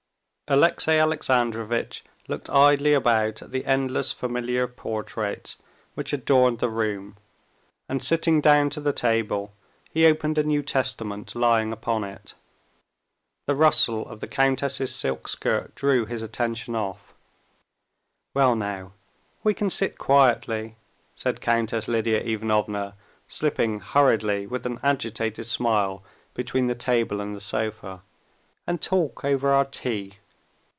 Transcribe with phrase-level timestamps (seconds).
[0.53, 5.55] Alexey Alexandrovitch looked idly about at the endless familiar portraits
[5.93, 7.15] which adorned the room,
[7.87, 9.53] and sitting down to the table,
[9.91, 12.35] he opened a New Testament lying upon it.
[13.47, 17.13] The rustle of the countess's silk skirt drew his attention off.
[18.33, 18.91] "Well now,
[19.45, 20.75] we can sit quietly,"
[21.15, 22.95] said Countess Lidia Ivanovna,
[23.25, 28.01] slipping hurriedly with an agitated smile between the table and the sofa,
[28.67, 30.15] "and talk over our tea."